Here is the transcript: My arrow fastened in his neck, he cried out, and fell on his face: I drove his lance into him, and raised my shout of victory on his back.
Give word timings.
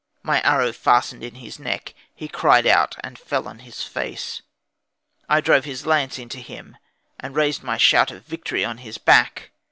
My 0.23 0.41
arrow 0.41 0.71
fastened 0.73 1.23
in 1.23 1.35
his 1.35 1.59
neck, 1.59 1.93
he 2.15 2.27
cried 2.27 2.65
out, 2.65 2.95
and 3.03 3.19
fell 3.19 3.47
on 3.47 3.59
his 3.59 3.83
face: 3.83 4.41
I 5.29 5.41
drove 5.41 5.65
his 5.65 5.85
lance 5.85 6.17
into 6.17 6.39
him, 6.39 6.75
and 7.19 7.35
raised 7.35 7.61
my 7.61 7.77
shout 7.77 8.09
of 8.09 8.25
victory 8.25 8.65
on 8.65 8.79
his 8.79 8.97
back. 8.97 9.51